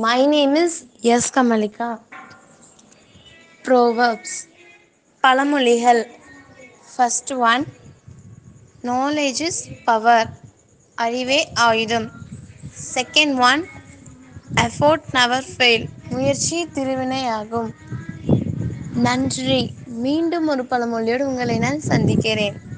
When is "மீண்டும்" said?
19.86-20.46